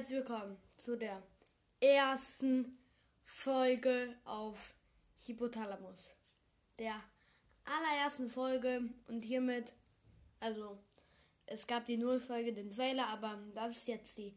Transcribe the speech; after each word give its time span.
herzlich 0.00 0.20
willkommen 0.20 0.56
zu 0.78 0.96
der 0.96 1.22
ersten 1.78 2.78
Folge 3.22 4.16
auf 4.24 4.72
Hypothalamus. 5.26 6.14
Der 6.78 6.94
allerersten 7.66 8.30
Folge 8.30 8.88
und 9.08 9.26
hiermit, 9.26 9.74
also 10.40 10.78
es 11.44 11.66
gab 11.66 11.84
die 11.84 11.98
Nullfolge, 11.98 12.54
den 12.54 12.70
Trailer, 12.70 13.08
aber 13.08 13.38
das 13.54 13.76
ist 13.76 13.88
jetzt 13.88 14.16
die 14.16 14.34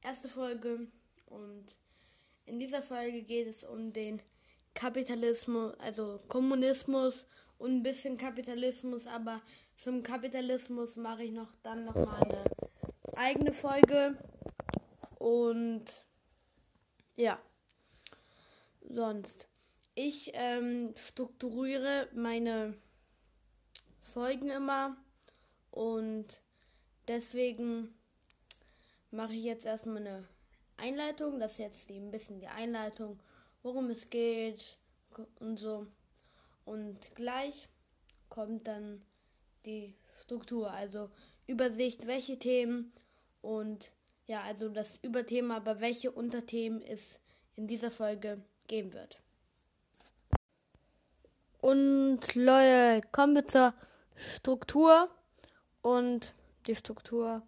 erste 0.00 0.28
Folge 0.28 0.88
und 1.26 1.78
in 2.46 2.58
dieser 2.58 2.82
Folge 2.82 3.22
geht 3.22 3.46
es 3.46 3.62
um 3.62 3.92
den 3.92 4.20
Kapitalismus, 4.74 5.78
also 5.78 6.18
Kommunismus 6.26 7.28
und 7.58 7.70
ein 7.70 7.82
bisschen 7.84 8.18
Kapitalismus, 8.18 9.06
aber 9.06 9.42
zum 9.76 10.02
Kapitalismus 10.02 10.96
mache 10.96 11.22
ich 11.22 11.30
noch 11.30 11.54
dann 11.62 11.84
noch 11.84 11.94
mal 11.94 12.20
eine 12.20 12.44
eigene 13.16 13.52
Folge 13.52 14.18
und 15.18 15.84
ja, 17.16 17.40
sonst. 18.88 19.48
Ich 19.94 20.30
ähm, 20.34 20.94
strukturiere 20.96 22.08
meine 22.14 22.74
Folgen 24.14 24.50
immer 24.50 24.96
und 25.72 26.40
deswegen 27.08 27.94
mache 29.10 29.34
ich 29.34 29.42
jetzt 29.42 29.66
erstmal 29.66 29.98
eine 29.98 30.28
Einleitung. 30.76 31.40
Das 31.40 31.52
ist 31.52 31.58
jetzt 31.58 31.90
ein 31.90 32.12
bisschen 32.12 32.38
die 32.38 32.46
Einleitung, 32.46 33.20
worum 33.62 33.90
es 33.90 34.08
geht 34.08 34.78
und 35.40 35.58
so. 35.58 35.88
Und 36.64 37.14
gleich 37.16 37.68
kommt 38.28 38.68
dann 38.68 39.02
die 39.66 39.96
Struktur, 40.14 40.70
also 40.70 41.10
Übersicht, 41.48 42.06
welche 42.06 42.38
Themen 42.38 42.92
und 43.40 43.92
ja, 44.28 44.42
also 44.42 44.68
das 44.68 44.98
Überthema, 45.02 45.56
aber 45.56 45.80
welche 45.80 46.12
Unterthemen 46.12 46.82
es 46.82 47.18
in 47.56 47.66
dieser 47.66 47.90
Folge 47.90 48.40
geben 48.66 48.92
wird. 48.92 49.18
Und 51.60 52.34
Leute, 52.34 53.00
kommen 53.10 53.34
wir 53.34 53.46
zur 53.46 53.74
Struktur. 54.14 55.08
Und 55.80 56.34
die 56.66 56.74
Struktur, 56.74 57.42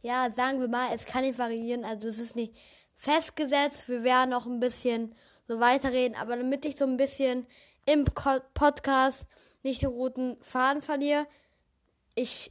ja, 0.00 0.30
sagen 0.30 0.60
wir 0.60 0.68
mal, 0.68 0.94
es 0.94 1.04
kann 1.04 1.22
nicht 1.22 1.38
variieren. 1.38 1.84
Also 1.84 2.08
es 2.08 2.18
ist 2.18 2.36
nicht 2.36 2.56
festgesetzt. 2.94 3.88
Wir 3.88 4.02
werden 4.02 4.30
noch 4.30 4.46
ein 4.46 4.60
bisschen 4.60 5.14
so 5.46 5.60
weiterreden. 5.60 6.16
Aber 6.16 6.36
damit 6.36 6.64
ich 6.64 6.76
so 6.76 6.86
ein 6.86 6.96
bisschen 6.96 7.46
im 7.84 8.06
Podcast 8.06 9.26
nicht 9.62 9.82
den 9.82 9.90
roten 9.90 10.38
Faden 10.40 10.80
verliere, 10.80 11.26
ich, 12.14 12.50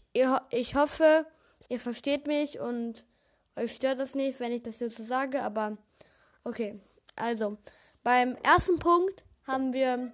ich 0.52 0.76
hoffe, 0.76 1.26
ihr 1.70 1.80
versteht 1.80 2.28
mich 2.28 2.60
und 2.60 3.06
euch 3.56 3.76
stört 3.76 4.00
das 4.00 4.16
nicht, 4.16 4.40
wenn 4.40 4.52
ich 4.52 4.64
das 4.64 4.80
jetzt 4.80 4.98
so 4.98 5.04
sage, 5.04 5.42
aber 5.42 5.78
okay. 6.44 6.80
Also, 7.16 7.58
beim 8.04 8.36
ersten 8.44 8.78
Punkt 8.78 9.24
haben 9.46 9.74
wir, 9.74 10.12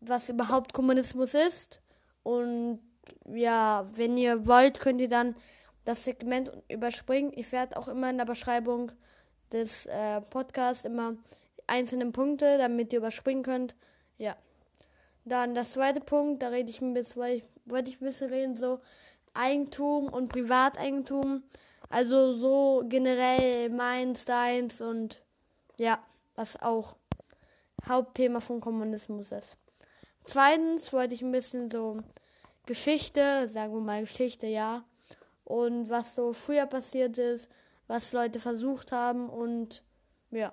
was 0.00 0.28
überhaupt 0.28 0.72
Kommunismus 0.72 1.34
ist. 1.34 1.82
Und 2.22 2.80
ja, 3.26 3.86
wenn 3.94 4.16
ihr 4.16 4.46
wollt, 4.46 4.80
könnt 4.80 5.00
ihr 5.00 5.08
dann 5.08 5.36
das 5.84 6.04
Segment 6.04 6.50
überspringen. 6.68 7.32
Ich 7.34 7.52
werde 7.52 7.76
auch 7.76 7.88
immer 7.88 8.10
in 8.10 8.18
der 8.18 8.24
Beschreibung 8.24 8.92
des 9.52 9.86
äh, 9.86 10.20
Podcasts 10.22 10.84
immer 10.84 11.16
einzelne 11.66 12.10
Punkte, 12.10 12.58
damit 12.58 12.92
ihr 12.92 12.98
überspringen 12.98 13.42
könnt. 13.42 13.76
Ja. 14.18 14.36
Dann 15.24 15.54
das 15.54 15.72
zweite 15.72 16.00
Punkt, 16.00 16.42
da 16.42 16.48
rede 16.48 16.70
ich 16.70 16.80
ein 16.80 16.94
bisschen, 16.94 17.20
weil 17.20 17.36
ich 17.38 17.44
wollte 17.64 17.90
ich 17.90 18.00
ein 18.00 18.06
bisschen 18.06 18.30
reden, 18.30 18.56
so 18.56 18.80
Eigentum 19.34 20.08
und 20.08 20.28
Privateigentum. 20.28 21.42
Also 21.88 22.36
so 22.36 22.84
generell 22.88 23.70
meins, 23.70 24.24
deins 24.24 24.80
und 24.80 25.22
ja, 25.76 25.98
was 26.34 26.60
auch 26.60 26.96
Hauptthema 27.86 28.40
von 28.40 28.60
Kommunismus 28.60 29.32
ist. 29.32 29.56
Zweitens 30.24 30.92
wollte 30.92 31.14
ich 31.14 31.22
ein 31.22 31.32
bisschen 31.32 31.70
so 31.70 32.00
Geschichte, 32.66 33.48
sagen 33.48 33.72
wir 33.74 33.80
mal 33.80 34.00
Geschichte, 34.00 34.46
ja. 34.46 34.84
Und 35.44 35.88
was 35.88 36.16
so 36.16 36.32
früher 36.32 36.66
passiert 36.66 37.16
ist, 37.18 37.48
was 37.86 38.12
Leute 38.12 38.40
versucht 38.40 38.90
haben 38.90 39.28
und 39.28 39.84
ja. 40.32 40.52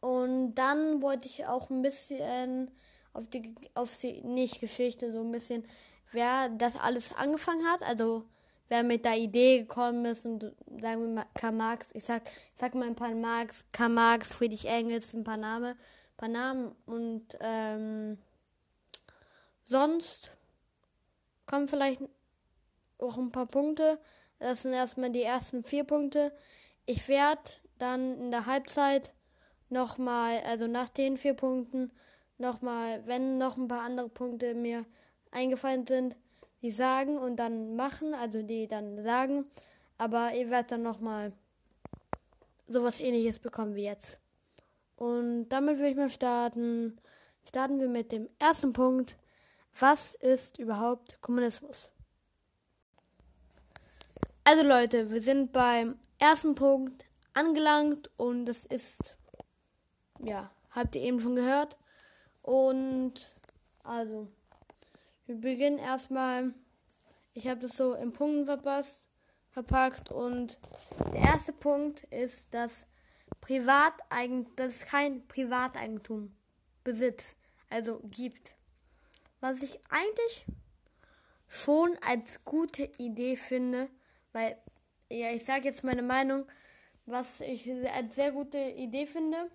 Und 0.00 0.54
dann 0.56 1.02
wollte 1.02 1.28
ich 1.28 1.46
auch 1.46 1.70
ein 1.70 1.82
bisschen 1.82 2.70
auf 3.12 3.28
die, 3.28 3.54
auf 3.74 3.96
die, 3.98 4.22
nicht 4.22 4.60
Geschichte, 4.60 5.12
so 5.12 5.20
ein 5.20 5.32
bisschen 5.32 5.64
wer 6.12 6.48
das 6.48 6.76
alles 6.76 7.14
angefangen 7.14 7.66
hat, 7.66 7.82
also 7.82 8.24
wer 8.68 8.82
mit 8.82 9.04
der 9.04 9.16
Idee 9.16 9.60
gekommen 9.60 10.04
ist 10.04 10.26
und 10.26 10.42
sagen 10.80 11.00
wir 11.02 11.08
mal 11.08 11.26
Karl 11.34 11.52
Marx, 11.52 11.90
ich 11.94 12.04
sag, 12.04 12.22
ich 12.26 12.60
sag 12.60 12.74
mal 12.74 12.86
ein 12.86 12.94
paar 12.94 13.14
Marx, 13.14 13.64
Karl 13.72 13.88
Marx, 13.88 14.28
Friedrich 14.28 14.66
Engels, 14.66 15.14
ein 15.14 15.24
paar 15.24 15.36
Namen, 15.36 15.74
paar 16.16 16.28
Namen 16.28 16.74
und 16.86 17.38
ähm, 17.40 18.18
sonst 19.64 20.32
kommen 21.46 21.68
vielleicht 21.68 22.02
auch 22.98 23.16
ein 23.16 23.32
paar 23.32 23.46
Punkte. 23.46 23.98
Das 24.38 24.62
sind 24.62 24.72
erstmal 24.72 25.10
die 25.10 25.22
ersten 25.22 25.64
vier 25.64 25.84
Punkte. 25.84 26.32
Ich 26.86 27.08
werde 27.08 27.42
dann 27.78 28.18
in 28.20 28.30
der 28.30 28.46
Halbzeit 28.46 29.12
nochmal, 29.68 30.40
also 30.46 30.66
nach 30.66 30.88
den 30.88 31.16
vier 31.16 31.34
Punkten, 31.34 31.90
nochmal, 32.38 33.04
wenn 33.06 33.38
noch 33.38 33.56
ein 33.56 33.68
paar 33.68 33.82
andere 33.82 34.08
Punkte 34.08 34.54
mir 34.54 34.84
eingefallen 35.30 35.86
sind, 35.86 36.16
die 36.62 36.70
sagen 36.70 37.18
und 37.18 37.36
dann 37.36 37.76
machen, 37.76 38.14
also 38.14 38.42
die 38.42 38.66
dann 38.66 39.02
sagen. 39.02 39.44
Aber 39.96 40.32
ihr 40.34 40.50
werdet 40.50 40.72
dann 40.72 40.82
nochmal 40.82 41.32
sowas 42.66 43.00
ähnliches 43.00 43.38
bekommen 43.38 43.74
wie 43.74 43.84
jetzt. 43.84 44.18
Und 44.96 45.48
damit 45.48 45.78
würde 45.78 45.90
ich 45.90 45.96
mal 45.96 46.10
starten. 46.10 47.00
Starten 47.48 47.80
wir 47.80 47.88
mit 47.88 48.12
dem 48.12 48.28
ersten 48.38 48.72
Punkt. 48.72 49.16
Was 49.78 50.14
ist 50.14 50.58
überhaupt 50.58 51.20
Kommunismus? 51.20 51.90
Also 54.44 54.62
Leute, 54.64 55.10
wir 55.10 55.22
sind 55.22 55.52
beim 55.52 55.98
ersten 56.18 56.54
Punkt 56.54 57.04
angelangt 57.34 58.10
und 58.16 58.46
das 58.46 58.66
ist, 58.66 59.14
ja, 60.20 60.50
habt 60.70 60.96
ihr 60.96 61.02
eben 61.02 61.20
schon 61.20 61.36
gehört. 61.36 61.76
Und 62.42 63.34
also, 63.84 64.28
wir 65.28 65.36
beginnen 65.36 65.78
erstmal. 65.78 66.54
Ich 67.34 67.46
habe 67.46 67.60
das 67.60 67.76
so 67.76 67.94
in 67.94 68.12
Punkten 68.12 68.46
verpasst, 68.46 69.04
verpackt 69.50 70.10
und 70.10 70.58
der 71.12 71.20
erste 71.20 71.52
Punkt 71.52 72.04
ist, 72.04 72.52
dass 72.52 72.86
Privateigentum, 73.40 74.56
dass 74.56 74.76
es 74.76 74.86
kein 74.86 75.26
Privateigentum 75.28 76.34
Besitz, 76.82 77.36
also 77.68 78.00
gibt. 78.04 78.54
Was 79.40 79.62
ich 79.62 79.78
eigentlich 79.90 80.46
schon 81.46 81.96
als 82.06 82.44
gute 82.44 82.90
Idee 82.96 83.36
finde, 83.36 83.90
weil, 84.32 84.56
ja, 85.10 85.30
ich 85.30 85.44
sage 85.44 85.64
jetzt 85.64 85.84
meine 85.84 86.02
Meinung, 86.02 86.46
was 87.04 87.42
ich 87.42 87.70
als 87.94 88.14
sehr 88.14 88.32
gute 88.32 88.58
Idee 88.58 89.06
finde, 89.06 89.50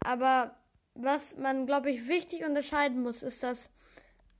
aber 0.00 0.56
was 0.94 1.36
man, 1.36 1.66
glaube 1.66 1.90
ich, 1.90 2.06
wichtig 2.06 2.44
unterscheiden 2.44 3.02
muss, 3.02 3.22
ist, 3.22 3.42
dass 3.42 3.70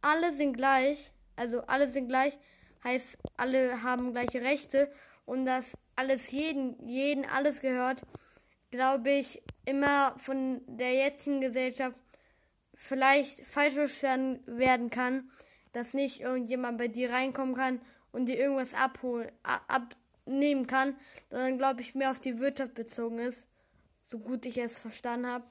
alle 0.00 0.32
sind 0.32 0.54
gleich, 0.54 1.12
also 1.36 1.62
alle 1.62 1.88
sind 1.88 2.08
gleich, 2.08 2.38
heißt, 2.84 3.16
alle 3.36 3.82
haben 3.82 4.12
gleiche 4.12 4.42
Rechte 4.42 4.90
und 5.24 5.44
dass 5.44 5.76
alles 5.96 6.30
jeden, 6.30 6.88
jeden 6.88 7.24
alles 7.24 7.60
gehört, 7.60 8.02
glaube 8.70 9.10
ich, 9.10 9.42
immer 9.64 10.14
von 10.18 10.60
der 10.66 10.92
jetzigen 10.94 11.40
Gesellschaft 11.40 11.96
vielleicht 12.74 13.40
falsch 13.40 13.74
verstanden 13.74 14.58
werden 14.58 14.90
kann, 14.90 15.30
dass 15.72 15.94
nicht 15.94 16.20
irgendjemand 16.20 16.78
bei 16.78 16.88
dir 16.88 17.10
reinkommen 17.10 17.54
kann 17.54 17.80
und 18.12 18.26
dir 18.26 18.38
irgendwas 18.38 18.74
abholen, 18.74 19.30
abnehmen 19.42 20.66
kann, 20.66 20.96
sondern 21.30 21.58
glaube 21.58 21.80
ich 21.80 21.94
mehr 21.94 22.10
auf 22.10 22.20
die 22.20 22.38
Wirtschaft 22.38 22.74
bezogen 22.74 23.18
ist, 23.18 23.46
so 24.10 24.18
gut 24.18 24.46
ich 24.46 24.58
es 24.58 24.78
verstanden 24.78 25.26
habe, 25.26 25.44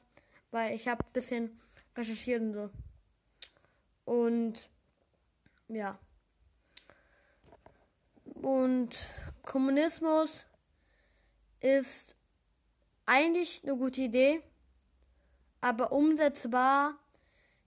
weil 0.52 0.76
ich 0.76 0.88
habe 0.88 1.04
ein 1.06 1.14
bisschen 1.14 1.60
recherchiert 1.96 2.42
und 2.42 2.54
so. 2.54 2.70
Und 4.06 4.70
ja. 5.68 6.00
Und 8.42 8.96
Kommunismus 9.44 10.46
ist 11.60 12.16
eigentlich 13.06 13.62
eine 13.64 13.76
gute 13.76 14.02
Idee, 14.02 14.42
aber 15.62 15.92
umsetzbar 15.92 16.98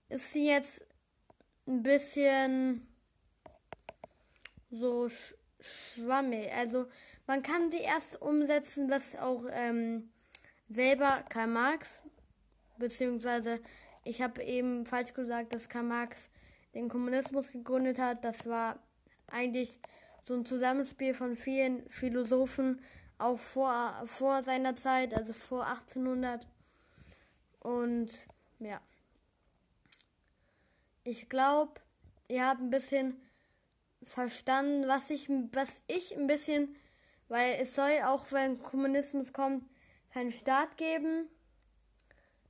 ist 0.07 0.31
sie 0.31 0.47
jetzt 0.47 0.85
ein 1.67 1.83
bisschen 1.83 2.87
so 4.69 5.09
sch 5.09 5.35
schwammig. 5.61 6.51
Also 6.53 6.87
man 7.27 7.43
kann 7.43 7.69
sie 7.69 7.81
erst 7.81 8.21
umsetzen, 8.21 8.89
was 8.89 9.15
auch 9.15 9.43
ähm, 9.51 10.09
selber 10.69 11.23
Karl 11.27 11.47
Marx, 11.47 12.01
beziehungsweise 12.77 13.59
ich 14.09 14.21
habe 14.21 14.43
eben 14.43 14.85
falsch 14.85 15.13
gesagt, 15.13 15.53
dass 15.53 15.69
Karl 15.69 15.83
Marx 15.83 16.29
den 16.73 16.89
Kommunismus 16.89 17.51
gegründet 17.51 17.99
hat. 17.99 18.23
Das 18.23 18.47
war 18.47 18.79
eigentlich 19.27 19.79
so 20.27 20.33
ein 20.33 20.45
Zusammenspiel 20.45 21.13
von 21.13 21.35
vielen 21.35 21.87
Philosophen 21.89 22.81
auch 23.19 23.37
vor, 23.37 24.01
vor 24.05 24.43
seiner 24.43 24.75
Zeit, 24.75 25.13
also 25.13 25.33
vor 25.33 25.67
1800. 25.67 26.47
Und 27.59 28.09
ja. 28.59 28.81
Ich 31.03 31.29
glaube, 31.29 31.79
ihr 32.27 32.47
habt 32.47 32.61
ein 32.61 32.69
bisschen 32.71 33.21
verstanden, 34.01 34.87
was 34.87 35.09
ich, 35.11 35.29
was 35.51 35.81
ich 35.87 36.17
ein 36.17 36.27
bisschen, 36.27 36.75
weil 37.27 37.57
es 37.61 37.75
soll 37.75 38.01
auch, 38.05 38.31
wenn 38.31 38.61
Kommunismus 38.61 39.33
kommt, 39.33 39.69
keinen 40.13 40.31
Staat 40.31 40.77
geben. 40.77 41.27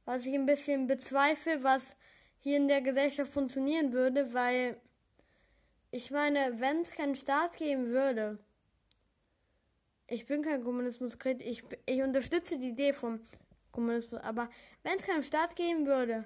Was 0.09 0.25
ich 0.25 0.33
ein 0.33 0.47
bisschen 0.47 0.87
bezweifle, 0.87 1.63
was 1.63 1.95
hier 2.39 2.57
in 2.57 2.67
der 2.67 2.81
Gesellschaft 2.81 3.31
funktionieren 3.31 3.93
würde, 3.93 4.33
weil 4.33 4.75
ich 5.91 6.09
meine, 6.09 6.59
wenn 6.59 6.81
es 6.81 6.93
keinen 6.93 7.13
Staat 7.13 7.57
geben 7.57 7.89
würde, 7.89 8.39
ich 10.07 10.25
bin 10.25 10.41
kein 10.41 10.63
Kommunismuskritiker, 10.63 11.47
ich, 11.47 11.63
ich 11.85 12.01
unterstütze 12.01 12.57
die 12.57 12.69
Idee 12.69 12.91
vom 12.91 13.19
Kommunismus, 13.71 14.19
aber 14.21 14.49
wenn 14.81 14.95
es 14.95 15.03
keinen 15.03 15.21
Staat 15.21 15.55
geben 15.55 15.85
würde, 15.85 16.25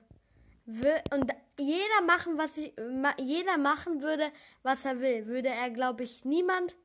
und 0.66 1.34
jeder 1.60 2.02
machen, 2.08 2.38
was 2.38 2.56
ich, 2.56 2.72
jeder 3.20 3.58
machen 3.58 4.02
würde, 4.02 4.32
was 4.62 4.86
er 4.86 5.02
will, 5.02 5.26
würde 5.26 5.50
er, 5.50 5.70
glaube 5.72 6.06
ich, 6.06 6.24
niemand, 6.24 6.78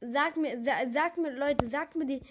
sagt 0.00 0.36
mir, 0.36 0.64
sagt 0.90 1.18
mir, 1.18 1.30
Leute, 1.30 1.68
sagt 1.68 1.94
mir 1.94 2.06
die 2.06 2.22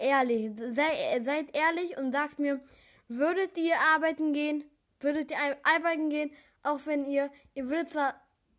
ehrlich, 0.00 0.50
sei, 0.72 1.20
seid 1.22 1.54
ehrlich 1.54 1.96
und 1.96 2.10
sagt 2.10 2.40
mir, 2.40 2.60
würdet 3.08 3.56
ihr 3.56 3.74
arbeiten 3.94 4.32
gehen, 4.32 4.64
würdet 5.00 5.30
ihr 5.30 5.38
arbeiten 5.64 6.10
gehen, 6.10 6.30
auch 6.62 6.80
wenn 6.84 7.04
ihr, 7.04 7.30
ihr 7.54 7.68
würdet 7.68 7.90
zwar 7.90 8.14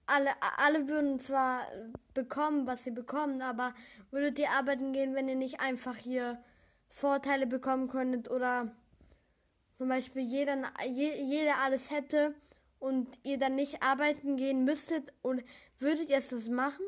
alle, 0.08 0.32
alle 0.58 0.88
würden 0.88 1.20
zwar 1.20 1.68
bekommen, 2.14 2.66
was 2.66 2.84
sie 2.84 2.92
bekommen, 2.92 3.42
aber 3.42 3.74
würdet 4.12 4.40
ihr 4.40 4.50
arbeiten 4.50 4.92
gehen, 4.92 5.14
wenn 5.14 5.30
ihr 5.30 5.36
nicht 5.36 5.60
einfach 5.60 5.96
hier 5.96 6.44
Vorteile 6.90 7.46
bekommen 7.46 7.88
könntet 7.88 8.30
oder 8.32 8.76
zum 9.78 9.88
Beispiel 9.88 10.24
jeder, 10.24 10.58
jeder 10.86 11.60
alles 11.60 11.92
hätte 11.92 12.34
und 12.80 13.20
ihr 13.24 13.38
dann 13.38 13.56
nicht 13.56 13.84
arbeiten 13.84 14.36
gehen 14.36 14.66
müsstet? 14.66 15.14
Und 15.22 15.44
würdet 15.78 16.10
ihr 16.10 16.18
es 16.18 16.30
das 16.30 16.50
machen? 16.50 16.84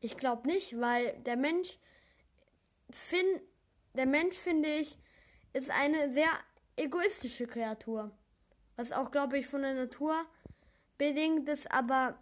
Ich 0.00 0.16
glaube 0.16 0.46
nicht, 0.46 0.78
weil 0.78 1.14
der 1.22 1.36
Mensch, 1.36 1.78
find, 2.90 3.40
der 3.94 4.06
Mensch 4.06 4.36
finde 4.36 4.68
ich, 4.68 4.98
ist 5.54 5.70
eine 5.70 6.12
sehr 6.12 6.30
egoistische 6.78 7.46
Kreatur. 7.46 8.10
Was 8.76 8.92
auch, 8.92 9.10
glaube 9.10 9.38
ich, 9.38 9.46
von 9.46 9.62
der 9.62 9.74
Natur 9.74 10.14
bedingt 10.96 11.48
ist, 11.48 11.70
aber 11.72 12.18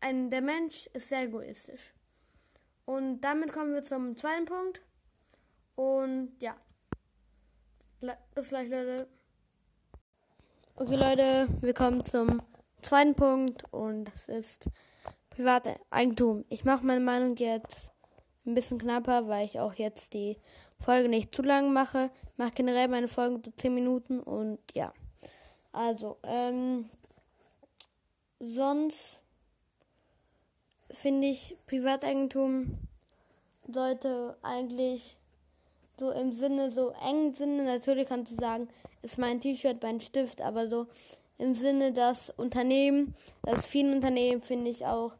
ein, 0.00 0.30
der 0.30 0.42
Mensch 0.42 0.86
ist 0.92 1.08
sehr 1.08 1.22
egoistisch. 1.22 1.94
Und 2.84 3.20
damit 3.20 3.52
kommen 3.52 3.74
wir 3.74 3.82
zum 3.82 4.16
zweiten 4.16 4.44
Punkt. 4.44 4.80
Und 5.74 6.36
ja. 6.40 6.56
Bis 8.34 8.48
gleich, 8.48 8.68
Leute. 8.68 9.08
Okay, 10.76 10.94
Leute, 10.94 11.48
wir 11.62 11.74
kommen 11.74 12.04
zum 12.04 12.42
zweiten 12.82 13.14
Punkt 13.14 13.64
und 13.72 14.04
das 14.04 14.28
ist 14.28 14.68
private 15.30 15.74
Eigentum. 15.90 16.44
Ich 16.48 16.64
mache 16.64 16.84
meine 16.84 17.00
Meinung 17.00 17.34
jetzt 17.36 17.90
ein 18.46 18.54
bisschen 18.54 18.78
knapper, 18.78 19.26
weil 19.26 19.46
ich 19.46 19.58
auch 19.58 19.74
jetzt 19.74 20.14
die 20.14 20.38
Folge 20.80 21.08
nicht 21.08 21.34
zu 21.34 21.42
lang 21.42 21.72
mache. 21.72 22.10
Ich 22.32 22.38
mache 22.38 22.52
generell 22.52 22.88
meine 22.88 23.08
Folgen 23.08 23.42
so 23.44 23.50
10 23.50 23.74
Minuten 23.74 24.20
und 24.20 24.58
ja. 24.74 24.92
Also, 25.72 26.16
ähm, 26.22 26.88
sonst 28.38 29.20
finde 30.90 31.26
ich, 31.28 31.56
Privateigentum 31.66 32.78
sollte 33.68 34.36
eigentlich 34.42 35.16
so 35.98 36.10
im 36.10 36.32
Sinne, 36.32 36.70
so 36.70 36.90
engen 36.90 37.34
Sinne, 37.34 37.64
natürlich 37.64 38.08
kannst 38.08 38.32
du 38.32 38.36
sagen, 38.36 38.68
ist 39.02 39.18
mein 39.18 39.40
T-Shirt, 39.40 39.82
mein 39.82 40.00
Stift, 40.00 40.42
aber 40.42 40.68
so 40.68 40.86
im 41.38 41.54
Sinne, 41.54 41.92
dass 41.92 42.30
Unternehmen, 42.30 43.14
dass 43.42 43.66
viele 43.66 43.94
Unternehmen, 43.94 44.42
finde 44.42 44.70
ich 44.70 44.86
auch 44.86 45.12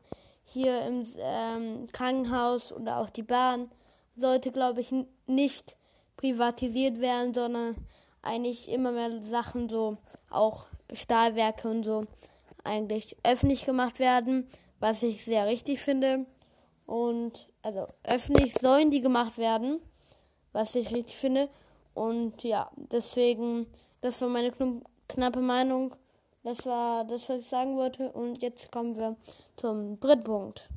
hier 0.45 0.83
im 0.87 1.07
ähm, 1.19 1.87
Krankenhaus 1.93 2.73
oder 2.73 2.99
auch 2.99 3.11
die 3.11 3.23
Bahn, 3.23 3.71
sollte, 4.17 4.51
glaube 4.51 4.81
ich, 4.81 4.93
nicht 5.27 5.77
privatisiert 6.17 7.01
werden, 7.01 7.35
sondern 7.35 7.77
eigentlich 8.23 8.69
immer 8.69 8.93
mehr 8.93 9.21
Sachen 9.23 9.69
so, 9.69 9.99
auch 10.31 10.67
Stahlwerke 10.93 11.69
und 11.69 11.85
so, 11.85 12.07
eigentlich 12.65 13.17
öffentlich 13.23 13.65
gemacht 13.65 13.99
werden, 13.99 14.49
was 14.81 15.03
ich 15.03 15.25
sehr 15.25 15.47
richtig 15.47 15.81
finde. 15.81 16.27
Und 16.87 17.49
also 17.63 17.87
öffentlich 18.05 18.55
sollen 18.61 18.91
die 18.91 19.01
gemacht 19.01 19.39
werden, 19.39 19.81
was 20.53 20.75
ich 20.75 20.95
richtig 20.95 21.17
finde. 21.17 21.49
Und 21.95 22.43
ja, 22.45 22.71
deswegen, 22.77 23.67
das 24.01 24.21
war 24.21 24.29
meine 24.29 24.53
knappe 25.09 25.41
Meinung. 25.41 25.97
Das 26.43 26.65
war 26.65 27.05
das, 27.05 27.29
was 27.29 27.41
ich 27.41 27.49
sagen 27.49 27.77
wollte. 27.77 28.13
Und 28.13 28.41
jetzt 28.43 28.71
kommen 28.71 28.97
wir 28.97 29.17
zum 29.57 29.99
dritten 29.99 30.25
Punkt. 30.25 30.69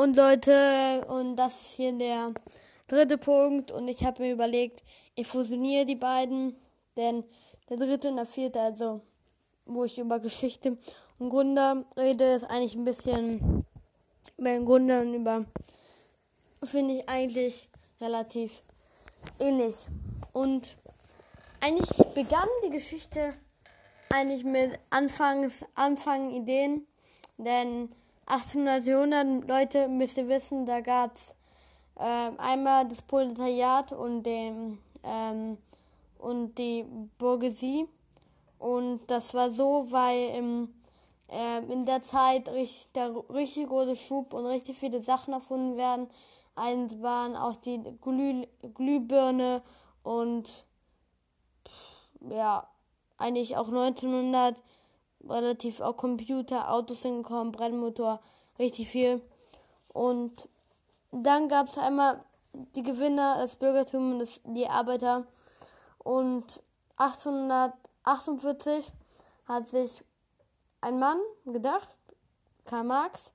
Und 0.00 0.14
Leute, 0.14 1.04
und 1.08 1.34
das 1.34 1.60
ist 1.60 1.74
hier 1.74 1.92
der 1.92 2.32
dritte 2.86 3.18
Punkt. 3.18 3.72
Und 3.72 3.88
ich 3.88 4.04
habe 4.04 4.22
mir 4.22 4.32
überlegt, 4.32 4.84
ich 5.16 5.26
fusioniere 5.26 5.86
die 5.86 5.96
beiden. 5.96 6.54
Denn 6.96 7.24
der 7.68 7.78
dritte 7.78 8.10
und 8.10 8.14
der 8.14 8.26
vierte, 8.26 8.60
also 8.60 9.00
wo 9.66 9.82
ich 9.84 9.98
über 9.98 10.20
Geschichte 10.20 10.78
und 11.18 11.30
Gründer 11.30 11.84
rede, 11.96 12.34
ist 12.34 12.44
eigentlich 12.44 12.76
ein 12.76 12.84
bisschen 12.84 13.66
über 14.36 14.50
den 14.50 14.66
Gründer 14.66 15.00
und 15.00 15.14
über, 15.14 15.46
finde 16.62 16.98
ich 16.98 17.08
eigentlich 17.08 17.68
relativ 18.00 18.62
ähnlich. 19.40 19.84
Und 20.32 20.76
eigentlich 21.60 21.90
begann 22.14 22.48
die 22.64 22.70
Geschichte 22.70 23.34
eigentlich 24.10 24.44
mit 24.44 24.78
Anfangs, 24.90 25.64
Anfang 25.74 26.30
Ideen, 26.30 26.86
denn 27.36 27.92
1800 28.28 28.84
Jahrhundert, 28.84 29.48
Leute, 29.48 29.88
müsst 29.88 30.18
ihr 30.18 30.28
wissen, 30.28 30.66
da 30.66 30.80
gab 30.80 31.16
es 31.16 31.34
äh, 31.96 32.30
einmal 32.36 32.86
das 32.86 33.00
Proletariat 33.00 33.92
und, 33.92 34.22
den, 34.24 34.78
ähm, 35.02 35.56
und 36.18 36.56
die 36.58 36.84
Bourgeoisie 37.16 37.88
und 38.58 39.00
das 39.06 39.34
war 39.34 39.50
so, 39.50 39.86
weil 39.90 40.30
im, 40.36 40.74
äh, 41.30 41.58
in 41.72 41.86
der 41.86 42.02
Zeit 42.02 42.48
richtig, 42.48 42.92
der 42.92 43.14
richtig 43.30 43.68
große 43.68 43.96
Schub 43.96 44.34
und 44.34 44.46
richtig 44.46 44.76
viele 44.76 45.02
Sachen 45.02 45.32
erfunden 45.32 45.76
werden. 45.76 46.08
Eins 46.54 47.00
waren 47.00 47.36
auch 47.36 47.56
die 47.56 47.80
Glüh, 48.02 48.44
Glühbirne 48.74 49.62
und 50.02 50.66
ja, 52.28 52.68
eigentlich 53.16 53.56
auch 53.56 53.68
1900 53.68 54.60
relativ 55.26 55.80
auch 55.80 55.96
Computer, 55.96 56.70
Autos 56.70 57.02
sind 57.02 57.22
gekommen, 57.22 57.52
Brennmotor, 57.52 58.20
richtig 58.58 58.88
viel. 58.88 59.22
Und 59.88 60.48
dann 61.10 61.48
gab 61.48 61.68
es 61.68 61.78
einmal 61.78 62.24
die 62.74 62.82
Gewinner, 62.82 63.38
das 63.38 63.56
Bürgertum 63.56 64.12
und 64.12 64.18
das, 64.20 64.40
die 64.44 64.68
Arbeiter. 64.68 65.26
Und 65.98 66.60
1800 66.96 67.72
1948 68.08 68.90
hat 69.46 69.68
sich 69.68 70.02
ein 70.80 70.98
Mann 70.98 71.18
gedacht, 71.44 71.94
Karl 72.64 72.84
Marx, 72.84 73.32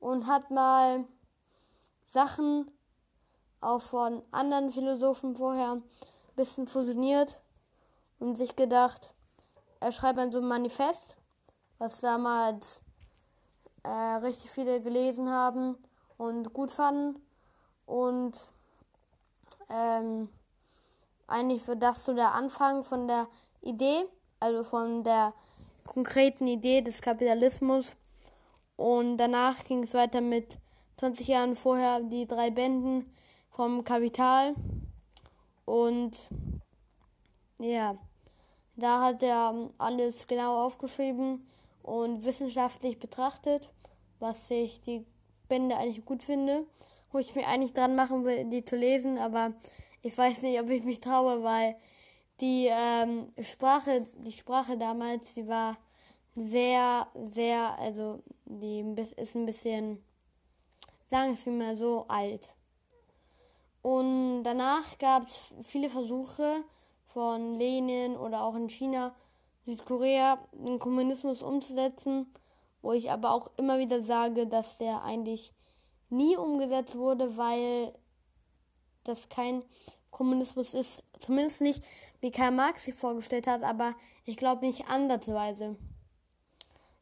und 0.00 0.26
hat 0.26 0.50
mal 0.50 1.04
Sachen 2.06 2.70
auch 3.60 3.82
von 3.82 4.22
anderen 4.30 4.70
Philosophen 4.70 5.36
vorher 5.36 5.72
ein 5.72 5.82
bisschen 6.34 6.66
fusioniert 6.66 7.38
und 8.18 8.36
sich 8.36 8.56
gedacht, 8.56 9.12
er 9.80 9.92
schreibt 9.92 10.18
ein 10.18 10.32
so 10.32 10.38
ein 10.38 10.46
Manifest, 10.46 11.16
was 11.78 12.00
damals 12.00 12.82
äh, 13.82 13.88
richtig 13.88 14.50
viele 14.50 14.80
gelesen 14.80 15.30
haben 15.30 15.76
und 16.16 16.52
gut 16.52 16.72
fanden. 16.72 17.20
Und 17.86 18.48
ähm, 19.70 20.28
eigentlich 21.26 21.66
wird 21.68 21.82
das 21.82 22.04
so 22.04 22.14
der 22.14 22.32
Anfang 22.34 22.84
von 22.84 23.06
der 23.06 23.28
Idee, 23.62 24.04
also 24.40 24.62
von 24.62 25.04
der 25.04 25.32
konkreten 25.86 26.46
Idee 26.46 26.82
des 26.82 27.00
Kapitalismus. 27.00 27.94
Und 28.76 29.18
danach 29.18 29.64
ging 29.64 29.82
es 29.82 29.94
weiter 29.94 30.20
mit 30.20 30.58
20 30.98 31.28
Jahren 31.28 31.56
vorher 31.56 32.00
die 32.00 32.26
drei 32.26 32.50
Bänden 32.50 33.12
vom 33.50 33.84
Kapital. 33.84 34.54
Und 35.64 36.28
ja, 37.58 37.96
da 38.76 39.00
hat 39.02 39.22
er 39.22 39.70
alles 39.78 40.26
genau 40.26 40.64
aufgeschrieben 40.64 41.46
und 41.82 42.24
wissenschaftlich 42.24 42.98
betrachtet, 42.98 43.70
was 44.18 44.50
ich 44.50 44.80
die 44.82 45.04
Bände 45.48 45.76
eigentlich 45.76 46.04
gut 46.04 46.22
finde, 46.22 46.66
wo 47.12 47.18
ich 47.18 47.34
mir 47.34 47.46
eigentlich 47.46 47.72
dran 47.72 47.94
machen 47.94 48.24
will, 48.24 48.44
die 48.44 48.64
zu 48.64 48.76
lesen, 48.76 49.18
aber 49.18 49.52
ich 50.02 50.16
weiß 50.16 50.42
nicht, 50.42 50.60
ob 50.60 50.68
ich 50.70 50.84
mich 50.84 51.00
traue, 51.00 51.42
weil 51.42 51.76
die 52.40 52.68
ähm, 52.70 53.32
Sprache, 53.40 54.06
die 54.18 54.32
Sprache 54.32 54.76
damals, 54.76 55.34
die 55.34 55.48
war 55.48 55.78
sehr, 56.34 57.06
sehr, 57.28 57.78
also 57.78 58.22
die 58.44 58.84
ist 59.16 59.34
ein 59.34 59.46
bisschen, 59.46 60.04
sagen 61.10 61.38
wir 61.44 61.52
mal 61.52 61.76
so, 61.76 62.04
alt. 62.08 62.50
Und 63.80 64.42
danach 64.42 64.98
gab 64.98 65.28
es 65.28 65.54
viele 65.62 65.88
Versuche 65.88 66.64
von 67.16 67.58
Lenin 67.58 68.14
oder 68.14 68.42
auch 68.42 68.54
in 68.56 68.68
China, 68.68 69.14
Südkorea, 69.64 70.38
den 70.52 70.78
Kommunismus 70.78 71.42
umzusetzen, 71.42 72.26
wo 72.82 72.92
ich 72.92 73.10
aber 73.10 73.30
auch 73.30 73.50
immer 73.56 73.78
wieder 73.78 74.02
sage, 74.02 74.46
dass 74.46 74.76
der 74.76 75.02
eigentlich 75.02 75.50
nie 76.10 76.36
umgesetzt 76.36 76.94
wurde, 76.94 77.38
weil 77.38 77.94
das 79.04 79.30
kein 79.30 79.62
Kommunismus 80.10 80.74
ist. 80.74 81.04
Zumindest 81.18 81.62
nicht, 81.62 81.82
wie 82.20 82.30
Karl 82.30 82.50
Marx 82.50 82.84
sich 82.84 82.94
vorgestellt 82.94 83.46
hat, 83.46 83.62
aber 83.62 83.94
ich 84.26 84.36
glaube 84.36 84.66
nicht 84.66 84.86
andersweise. 84.88 85.76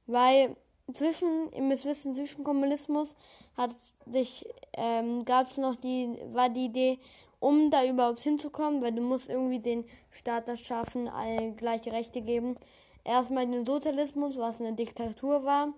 Weil 0.07 0.57
zwischen, 0.93 1.53
ihr 1.53 1.63
müsst 1.63 1.87
wissen, 1.87 2.15
zwischen 2.15 2.45
Kommunismus 2.45 3.17
hat 3.57 3.73
sich, 4.07 4.47
ähm, 4.75 5.25
gab 5.25 5.51
es 5.51 5.59
noch 5.59 5.75
die, 5.75 6.17
war 6.33 6.51
die 6.51 6.67
Idee, 6.67 7.01
um 7.45 7.71
da 7.71 7.85
überhaupt 7.85 8.23
hinzukommen, 8.23 8.81
weil 8.81 8.93
du 8.93 9.03
musst 9.03 9.29
irgendwie 9.29 9.59
den 9.59 9.85
Staat 10.11 10.49
das 10.49 10.61
schaffen, 10.61 11.09
alle 11.09 11.53
gleiche 11.53 11.93
Rechte 11.93 12.23
geben. 12.23 12.57
Erstmal 13.05 13.47
den 13.47 13.67
Sozialismus, 13.67 14.39
was 14.39 14.63
eine 14.63 14.73
Diktatur 14.73 15.45
war. 15.45 15.75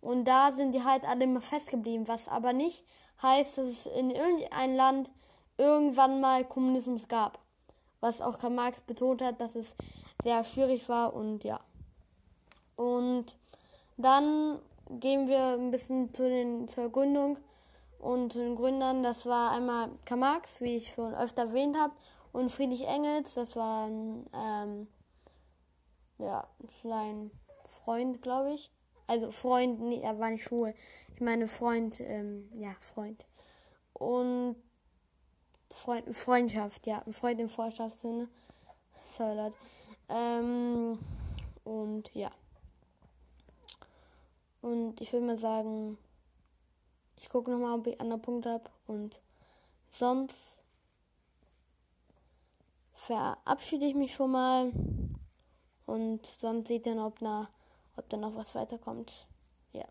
Und 0.00 0.26
da 0.28 0.52
sind 0.52 0.76
die 0.76 0.84
halt 0.84 1.04
alle 1.04 1.24
immer 1.24 1.40
festgeblieben, 1.40 2.06
was 2.06 2.28
aber 2.28 2.52
nicht 2.52 2.84
heißt, 3.20 3.58
dass 3.58 3.66
es 3.66 3.86
in 3.86 4.12
irgendein 4.12 4.76
Land 4.76 5.10
irgendwann 5.56 6.20
mal 6.20 6.44
Kommunismus 6.44 7.08
gab. 7.08 7.40
Was 7.98 8.20
auch 8.20 8.38
Karl 8.38 8.52
Marx 8.52 8.80
betont 8.82 9.20
hat, 9.20 9.40
dass 9.40 9.56
es 9.56 9.74
sehr 10.22 10.44
schwierig 10.44 10.88
war 10.88 11.14
und 11.14 11.42
ja. 11.42 11.58
Und 12.76 13.36
dann 13.96 14.60
gehen 14.88 15.26
wir 15.26 15.54
ein 15.54 15.72
bisschen 15.72 16.14
zu 16.14 16.22
den, 16.28 16.68
zur 16.68 16.92
Gründung 16.92 17.38
und 17.98 18.34
den 18.34 18.56
Gründern. 18.56 19.02
Das 19.02 19.26
war 19.26 19.52
einmal 19.52 19.90
Karl 20.04 20.18
Marx, 20.18 20.60
wie 20.60 20.76
ich 20.76 20.92
schon 20.92 21.14
öfter 21.14 21.42
erwähnt 21.42 21.76
habe, 21.76 21.94
und 22.32 22.50
Friedrich 22.52 22.86
Engels, 22.86 23.34
das 23.34 23.56
war 23.56 23.88
ähm, 23.88 24.86
ja, 26.18 26.46
sein 26.82 27.30
Freund, 27.64 28.22
glaube 28.22 28.52
ich. 28.52 28.70
Also 29.06 29.30
Freund, 29.30 29.80
nee, 29.80 30.00
er 30.02 30.18
war 30.18 30.30
nicht 30.30 30.44
schwul. 30.44 30.74
Ich 31.14 31.20
meine 31.20 31.48
Freund, 31.48 31.98
ähm, 32.00 32.50
ja, 32.54 32.76
Freund. 32.80 33.26
Und 33.94 34.56
Freund, 35.70 36.14
Freundschaft, 36.14 36.86
ja, 36.86 37.02
Freund 37.10 37.40
im 37.40 37.48
Freundschaftssinne. 37.48 38.28
Sorry, 39.04 39.34
Leute. 39.34 39.56
Ähm, 40.10 40.98
und 41.64 42.14
ja. 42.14 42.30
Und 44.60 45.00
ich 45.00 45.12
würde 45.12 45.26
mal 45.26 45.38
sagen, 45.38 45.96
ich 47.18 47.28
gucke 47.28 47.50
nochmal, 47.50 47.78
ob 47.78 47.86
ich 47.86 48.00
andere 48.00 48.18
Punkte 48.18 48.50
habe. 48.50 48.70
Und 48.86 49.20
sonst 49.90 50.56
verabschiede 52.92 53.86
ich 53.86 53.94
mich 53.94 54.14
schon 54.14 54.30
mal. 54.30 54.72
Und 55.86 56.26
sonst 56.40 56.68
seht 56.68 56.86
ihr, 56.86 56.96
ob, 57.04 57.20
na, 57.20 57.48
ob 57.96 58.08
da 58.08 58.16
noch 58.16 58.36
was 58.36 58.54
weiterkommt. 58.54 59.26
Ja. 59.72 59.84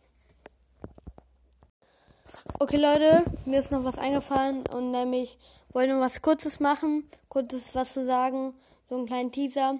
Okay, 2.59 2.77
Leute, 2.77 3.25
mir 3.45 3.59
ist 3.59 3.71
noch 3.71 3.83
was 3.83 3.97
eingefallen. 3.97 4.65
Und 4.67 4.91
nämlich 4.91 5.37
wollte 5.69 5.93
nur 5.93 6.01
was 6.01 6.21
Kurzes 6.21 6.59
machen. 6.59 7.09
Kurzes 7.29 7.75
was 7.75 7.93
zu 7.93 8.05
sagen. 8.05 8.53
So 8.89 8.95
einen 8.95 9.05
kleinen 9.05 9.31
Teaser. 9.31 9.77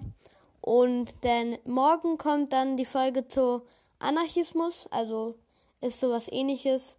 Und 0.60 1.24
denn 1.24 1.58
morgen 1.64 2.18
kommt 2.18 2.52
dann 2.52 2.76
die 2.76 2.84
Folge 2.84 3.26
zu 3.26 3.62
Anarchismus, 4.00 4.86
also 4.90 5.34
ist 5.80 6.00
sowas 6.00 6.28
ähnliches. 6.30 6.96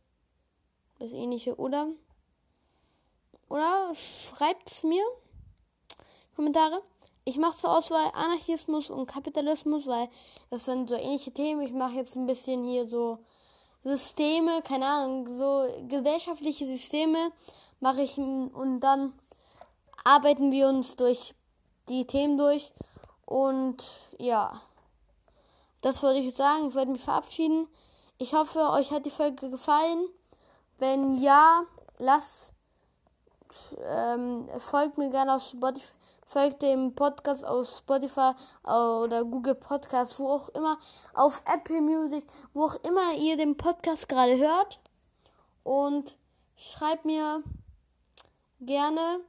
Das 1.00 1.12
ähnliche, 1.12 1.56
oder? 1.56 1.88
Oder 3.50 3.94
schreibt's 3.96 4.84
mir. 4.84 5.03
Kommentare. 6.36 6.82
Ich 7.25 7.38
mache 7.38 7.58
zur 7.58 7.77
Auswahl 7.77 8.12
Anarchismus 8.13 8.89
und 8.89 9.08
Kapitalismus, 9.08 9.88
weil 9.88 10.10
das 10.50 10.65
sind 10.65 10.89
so 10.89 10.96
ähnliche 10.96 11.32
Themen. 11.32 11.62
Ich 11.62 11.74
mache 11.74 11.96
jetzt 11.96 12.15
ein 12.15 12.25
bisschen 12.25 12.63
hier 12.63 12.88
so 12.88 13.20
Systeme, 13.84 14.62
keine 14.62 14.86
Ahnung, 14.86 15.27
so 15.27 15.68
gesellschaftliche 15.88 16.65
Systeme 16.65 17.32
mache 17.79 18.01
ich 18.01 18.18
und 18.18 18.82
dann 18.82 19.13
arbeiten 20.03 20.51
wir 20.51 20.68
uns 20.68 20.96
durch 20.96 21.34
die 21.88 22.06
Themen 22.06 22.38
durch 22.38 22.74
und 23.25 23.84
ja. 24.18 24.62
Das 25.82 26.03
wollte 26.03 26.20
ich 26.20 26.36
sagen. 26.36 26.70
Ich 26.70 26.75
wollte 26.75 26.91
mich 26.91 27.03
verabschieden. 27.03 27.68
Ich 28.18 28.34
hoffe, 28.34 28.70
euch 28.72 28.91
hat 28.91 29.06
die 29.06 29.12
Folge 29.12 29.50
gefallen. 29.50 30.08
Wenn 30.79 31.13
ja, 31.21 31.63
lasst, 31.98 32.53
ähm, 33.83 34.50
folgt 34.59 34.98
mir 34.98 35.09
gerne 35.09 35.36
auf 35.36 35.43
Spotify, 35.43 35.93
folgt 36.25 36.62
dem 36.62 36.95
Podcast 36.95 37.45
auf 37.45 37.67
Spotify 37.67 38.31
oder 38.63 39.24
Google 39.24 39.55
Podcast, 39.55 40.19
wo 40.19 40.29
auch 40.29 40.50
immer, 40.50 40.77
auf 41.13 41.41
Apple 41.45 41.81
Music, 41.81 42.25
wo 42.53 42.65
auch 42.65 42.75
immer 42.83 43.13
ihr 43.13 43.38
den 43.38 43.57
Podcast 43.57 44.09
gerade 44.09 44.38
hört. 44.38 44.79
Und 45.63 46.17
schreibt 46.55 47.05
mir 47.05 47.43
gerne 48.62 49.19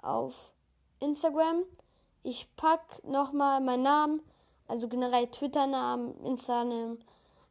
auf 0.00 0.52
Instagram. 1.00 1.64
Ich 2.22 2.54
pack 2.56 3.02
nochmal 3.04 3.60
meinen 3.60 3.82
Namen 3.82 4.22
also 4.66 4.88
generell 4.88 5.26
Twitter-Namen, 5.26 6.14
Instagram, 6.24 6.98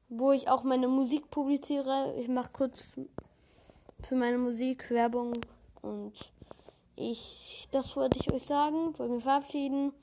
wo 0.09 0.31
ich 0.31 0.49
auch 0.49 0.63
meine 0.63 0.87
Musik 0.87 1.29
publiziere. 1.29 2.13
Ich 2.17 2.27
mache 2.27 2.51
kurz 2.51 2.83
für 4.05 4.15
meine 4.15 4.37
Musik 4.37 4.89
Werbung 4.89 5.33
und 5.81 6.13
ich, 6.95 7.67
das 7.71 7.95
wollte 7.95 8.19
ich 8.19 8.31
euch 8.31 8.43
sagen, 8.43 8.97
wollte 8.97 9.13
mich 9.13 9.23
verabschieden 9.23 9.93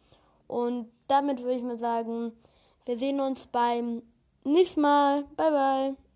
und 0.49 0.91
damit 1.09 1.41
würde 1.43 1.57
ich 1.57 1.63
mal 1.63 1.79
sagen, 1.79 2.33
wir 2.87 2.99
sehen 2.99 3.21
uns 3.21 3.47
beim 3.47 4.03
nächsten 4.45 4.81
Mal. 4.81 5.25
Bye 5.37 5.51
bye. 5.51 6.10